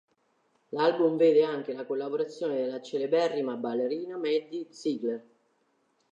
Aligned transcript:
L'album 0.69 1.15
vede 1.15 1.43
anche 1.43 1.73
la 1.73 1.85
collaborazione 1.85 2.55
della 2.55 2.81
celeberrima 2.81 3.53
ballerina 3.53 4.17
Maddie 4.17 4.65
Ziegler. 4.71 5.23